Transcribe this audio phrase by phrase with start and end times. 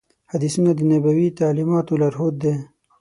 [0.31, 2.53] حدیثونه د نبوي تعلیماتو لارښود دي.